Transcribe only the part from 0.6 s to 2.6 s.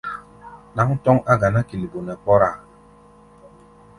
Ɗáŋ tɔ́ŋ á ganá kilbo nɛ kpɔ́rá-a.